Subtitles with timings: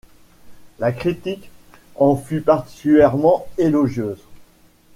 [0.79, 1.51] La critique
[1.95, 4.23] en fut particulièrement élogieuse.